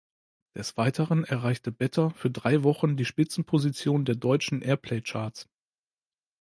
Des 0.57 0.77
Weiteren 0.77 1.25
erreichte 1.25 1.71
"Better" 1.71 2.09
für 2.09 2.31
drei 2.31 2.63
Wochen 2.63 2.97
die 2.97 3.05
Spitzenposition 3.05 4.03
der 4.03 4.15
deutschen 4.15 4.63
Airplaycharts. 4.63 5.47